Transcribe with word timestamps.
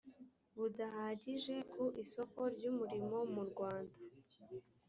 budahagije 0.57 1.55
ku 1.71 1.83
isoko 2.03 2.39
ry 2.55 2.63
umurimo 2.71 3.17
mu 3.33 3.43
rwanda 3.49 3.97